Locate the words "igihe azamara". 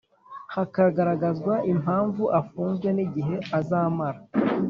3.05-4.19